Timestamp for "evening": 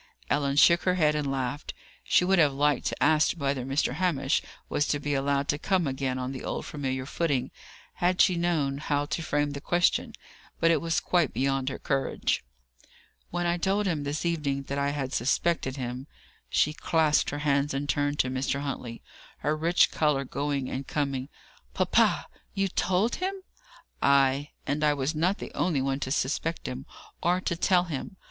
14.25-14.63